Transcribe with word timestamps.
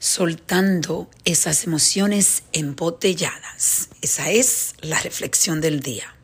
soltando 0.00 1.10
esas 1.26 1.62
emociones 1.64 2.42
embotelladas. 2.52 3.90
Esa 4.00 4.30
es 4.30 4.74
la 4.80 4.98
reflexión 4.98 5.60
del 5.60 5.80
día. 5.80 6.16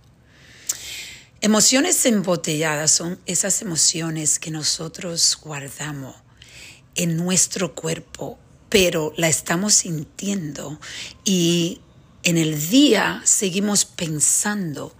Emociones 1.42 2.04
embotelladas 2.06 2.90
son 2.90 3.20
esas 3.26 3.60
emociones 3.60 4.38
que 4.38 4.50
nosotros 4.50 5.38
guardamos 5.42 6.16
en 6.94 7.18
nuestro 7.18 7.74
cuerpo, 7.74 8.38
pero 8.70 9.12
la 9.18 9.28
estamos 9.28 9.74
sintiendo 9.74 10.80
y 11.22 11.82
en 12.22 12.38
el 12.38 12.70
día 12.70 13.20
seguimos 13.24 13.84
pensando 13.84 14.96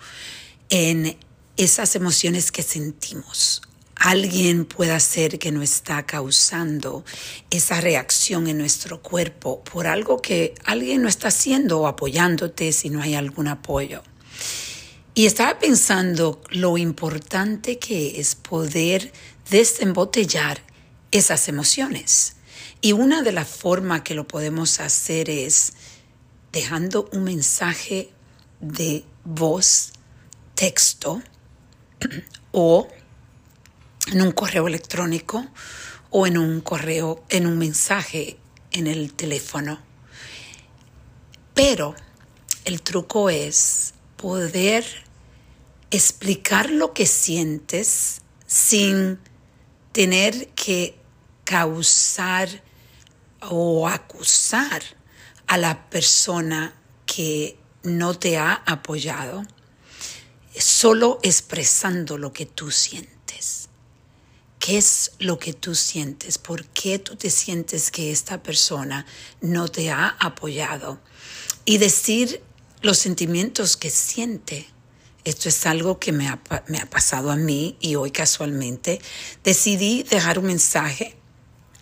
en 0.69 1.17
esas 1.57 1.97
emociones 1.97 2.53
que 2.53 2.63
sentimos 2.63 3.63
alguien 4.07 4.67
pueda 4.67 5.01
ser 5.01 5.41
que 5.41 5.51
no 5.51 5.63
está 5.63 6.07
causando 6.07 7.05
esa 7.51 7.81
reacción 7.81 8.47
en 8.47 8.57
nuestro 8.57 9.03
cuerpo 9.03 9.65
por 9.65 9.89
algo 9.89 10.23
que 10.23 10.55
alguien 10.65 11.03
no 11.03 11.09
está 11.09 11.27
haciendo 11.27 11.81
o 11.81 11.89
apoyándote 11.89 12.71
si 12.71 12.89
no 12.89 13.03
hay 13.03 13.17
algún 13.17 13.49
apoyo. 13.49 14.05
Y 15.13 15.27
estaba 15.27 15.59
pensando 15.59 16.41
lo 16.51 16.79
importante 16.79 17.81
que 17.81 18.21
es 18.21 18.37
poder 18.37 19.13
desembotellar 19.51 20.63
esas 21.11 21.49
emociones. 21.49 22.37
Y 22.81 22.93
una 22.93 23.23
de 23.23 23.33
las 23.33 23.49
formas 23.49 24.03
que 24.03 24.15
lo 24.15 24.29
podemos 24.29 24.79
hacer 24.79 25.29
es 25.29 25.73
dejando 26.53 27.09
un 27.13 27.25
mensaje 27.25 28.13
de 28.61 29.05
voz, 29.25 29.95
texto 30.55 31.21
o 32.53 32.87
en 34.07 34.23
un 34.23 34.33
correo 34.33 34.69
electrónico 34.69 35.47
o 36.11 36.27
en 36.27 36.39
un 36.39 36.61
correo, 36.61 37.25
en 37.29 37.47
un 37.47 37.59
mensaje 37.59 38.39
en 38.73 38.87
el 38.87 39.13
teléfono. 39.13 39.79
Pero 41.55 41.95
el 42.65 42.83
truco 42.83 43.31
es 43.31 43.95
poder 44.17 44.85
explicar 45.91 46.71
lo 46.71 46.93
que 46.93 47.07
sientes 47.07 48.23
sin 48.47 49.19
tener 49.93 50.49
que 50.49 50.99
causar 51.45 52.49
o 53.41 53.89
acusar 53.89 54.83
a 55.47 55.57
la 55.57 55.89
persona 55.89 56.75
que 57.07 57.59
no 57.83 58.19
te 58.19 58.37
ha 58.37 58.53
apoyado, 58.67 59.45
solo 60.59 61.21
expresando 61.23 62.19
lo 62.19 62.33
que 62.33 62.47
tú 62.47 62.71
sientes. 62.71 63.16
¿Qué 64.67 64.79
es 64.79 65.13
lo 65.21 65.39
que 65.39 65.53
tú 65.53 65.77
sientes? 65.77 66.39
¿Por 66.39 66.65
qué 66.65 66.99
tú 66.99 67.15
te 67.15 67.31
sientes 67.31 67.93
que 67.93 68.11
esta 68.11 68.43
persona 68.43 69.07
no 69.41 69.69
te 69.69 69.93
ha 69.93 70.09
apoyado? 70.19 70.99
Y 71.65 71.79
decir 71.79 72.43
los 72.83 72.99
sentimientos 72.99 73.77
que 73.77 73.91
siente. 73.91 74.67
Esto 75.23 75.49
es 75.49 75.67
algo 75.67 76.01
que 76.01 76.11
me 76.11 76.27
ha, 76.27 76.43
pasado 76.91 77.31
a 77.31 77.37
mí 77.37 77.77
y 77.79 77.95
hoy 77.95 78.11
casualmente 78.11 79.01
decidí 79.45 80.03
dejar 80.03 80.41
un 80.41 80.47
mensaje 80.47 81.15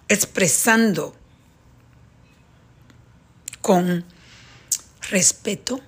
expresando 0.09 1.17
con 3.63 4.05
respeto 5.09 5.81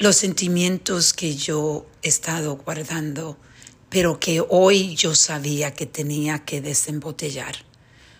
los 0.00 0.16
sentimientos 0.16 1.14
que 1.14 1.34
yo 1.34 1.86
he 2.02 2.08
estado 2.08 2.56
guardando 2.56 3.38
pero 3.96 4.20
que 4.20 4.44
hoy 4.46 4.94
yo 4.94 5.14
sabía 5.14 5.72
que 5.72 5.86
tenía 5.86 6.44
que 6.44 6.60
desembotellar 6.60 7.56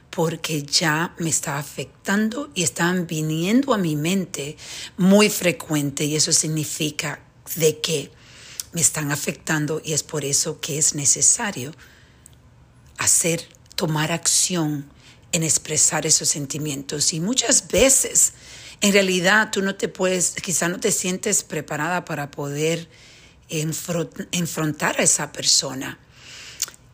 porque 0.09 0.63
ya 0.63 1.15
me 1.19 1.29
estaba 1.29 1.59
afectando 1.59 2.51
y 2.55 2.63
estaban 2.63 3.07
viniendo 3.07 3.75
a 3.75 3.77
mi 3.77 3.95
mente 3.95 4.57
muy 4.97 5.29
frecuente 5.29 6.07
y 6.07 6.17
eso 6.17 6.33
significa 6.33 7.21
de 7.57 7.79
que 7.83 8.11
me 8.73 8.81
están 8.81 9.13
afectando 9.13 9.83
y 9.85 9.93
es 9.93 10.03
por 10.03 10.25
eso 10.25 10.63
que 10.63 10.79
es 10.79 10.95
necesario 10.95 11.73
hacer, 12.97 13.47
tomar 13.75 14.13
acción 14.13 14.91
en 15.33 15.43
expresar 15.43 16.07
esos 16.07 16.31
sentimientos. 16.31 17.13
Y 17.13 17.21
muchas 17.21 17.69
veces 17.69 18.33
en 18.81 18.95
realidad 18.95 19.51
tú 19.53 19.61
no 19.61 19.75
te 19.75 19.89
puedes, 19.89 20.37
quizá 20.43 20.71
no 20.71 20.81
te 20.81 20.91
sientes 20.91 21.43
preparada 21.43 22.07
para 22.07 22.31
poder 22.31 22.89
enfrentar 23.49 25.01
a 25.01 25.03
esa 25.03 25.33
persona. 25.33 25.99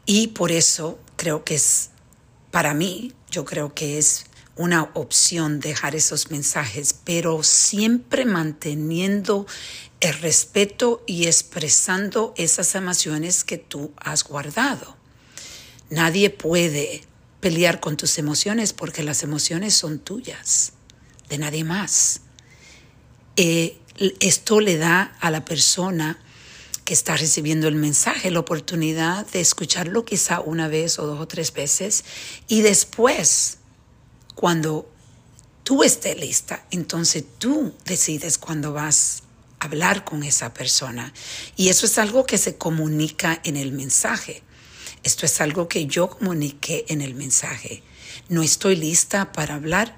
Y 0.04 0.28
por 0.28 0.52
eso 0.52 0.98
creo 1.16 1.44
que 1.44 1.54
es, 1.54 1.90
para 2.50 2.74
mí, 2.74 3.12
yo 3.30 3.44
creo 3.44 3.74
que 3.74 3.98
es 3.98 4.26
una 4.56 4.90
opción 4.94 5.60
dejar 5.60 5.94
esos 5.94 6.30
mensajes, 6.30 6.94
pero 7.04 7.42
siempre 7.42 8.24
manteniendo 8.24 9.46
el 10.00 10.14
respeto 10.14 11.02
y 11.06 11.26
expresando 11.26 12.34
esas 12.36 12.74
emociones 12.74 13.44
que 13.44 13.56
tú 13.56 13.92
has 13.96 14.24
guardado. 14.24 14.96
Nadie 15.90 16.30
puede 16.30 17.02
pelear 17.40 17.80
con 17.80 17.96
tus 17.96 18.18
emociones 18.18 18.72
porque 18.72 19.02
las 19.02 19.22
emociones 19.22 19.74
son 19.74 19.98
tuyas, 19.98 20.72
de 21.28 21.38
nadie 21.38 21.64
más. 21.64 22.20
Eh, 23.36 23.78
esto 24.20 24.60
le 24.60 24.76
da 24.76 25.16
a 25.20 25.30
la 25.30 25.44
persona 25.44 26.18
que 26.84 26.94
está 26.94 27.16
recibiendo 27.16 27.68
el 27.68 27.76
mensaje, 27.76 28.30
la 28.30 28.40
oportunidad 28.40 29.26
de 29.26 29.40
escucharlo 29.40 30.04
quizá 30.04 30.40
una 30.40 30.68
vez 30.68 30.98
o 30.98 31.06
dos 31.06 31.20
o 31.20 31.28
tres 31.28 31.52
veces 31.52 32.04
y 32.48 32.62
después, 32.62 33.58
cuando 34.34 34.90
tú 35.64 35.84
estés 35.84 36.18
lista, 36.18 36.66
entonces 36.70 37.24
tú 37.38 37.72
decides 37.84 38.38
cuándo 38.38 38.72
vas 38.72 39.22
a 39.60 39.66
hablar 39.66 40.04
con 40.04 40.24
esa 40.24 40.52
persona. 40.52 41.12
Y 41.56 41.68
eso 41.68 41.86
es 41.86 41.98
algo 41.98 42.26
que 42.26 42.38
se 42.38 42.56
comunica 42.56 43.40
en 43.44 43.56
el 43.56 43.72
mensaje. 43.72 44.42
Esto 45.04 45.26
es 45.26 45.40
algo 45.40 45.68
que 45.68 45.86
yo 45.86 46.10
comuniqué 46.10 46.84
en 46.88 47.00
el 47.00 47.14
mensaje. 47.14 47.82
No 48.28 48.42
estoy 48.42 48.76
lista 48.76 49.32
para 49.32 49.54
hablar, 49.54 49.96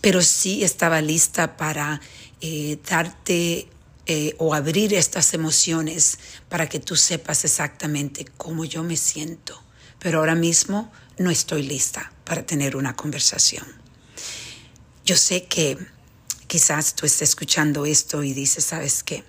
pero 0.00 0.22
sí 0.22 0.64
estaba 0.64 1.00
lista 1.00 1.56
para 1.56 2.00
eh, 2.40 2.78
darte 2.88 3.68
eh, 4.06 4.34
o 4.38 4.52
abrir 4.52 4.94
estas 4.94 5.32
emociones 5.32 6.18
para 6.48 6.68
que 6.68 6.80
tú 6.80 6.96
sepas 6.96 7.44
exactamente 7.44 8.24
cómo 8.36 8.64
yo 8.64 8.82
me 8.82 8.96
siento. 8.96 9.62
Pero 10.00 10.18
ahora 10.18 10.34
mismo 10.34 10.90
no 11.18 11.30
estoy 11.30 11.62
lista 11.62 12.12
para 12.24 12.44
tener 12.44 12.74
una 12.74 12.96
conversación. 12.96 13.64
Yo 15.04 15.16
sé 15.16 15.44
que 15.44 15.78
quizás 16.48 16.96
tú 16.96 17.06
estés 17.06 17.30
escuchando 17.30 17.86
esto 17.86 18.24
y 18.24 18.32
dices, 18.32 18.64
¿sabes 18.64 19.04
qué? 19.04 19.22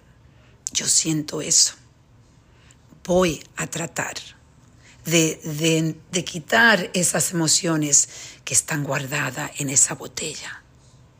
Yo 0.72 0.88
siento 0.88 1.42
eso. 1.42 1.76
Voy 3.04 3.44
a 3.58 3.68
tratar 3.68 4.16
de, 5.06 5.40
de, 5.44 5.96
de 6.12 6.26
quitar 6.26 6.90
esas 6.96 7.32
emociones 7.32 8.10
que 8.44 8.56
están 8.56 8.84
guardadas 8.84 9.52
en 9.60 9.70
esa 9.70 9.94
botella 9.94 10.63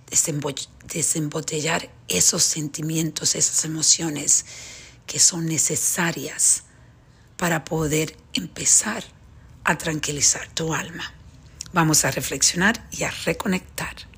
desembotellar 0.10 1.90
esos 2.08 2.44
sentimientos, 2.44 3.36
esas 3.36 3.66
emociones 3.66 4.46
que 5.08 5.20
son 5.20 5.46
necesarias 5.46 6.64
para 7.38 7.64
poder 7.64 8.16
empezar 8.34 9.04
a 9.64 9.78
tranquilizar 9.78 10.48
tu 10.54 10.74
alma. 10.74 11.14
Vamos 11.74 12.06
a 12.06 12.12
reflexionar 12.12 12.88
y 12.92 13.04
a 13.04 13.12
reconectar. 13.26 14.08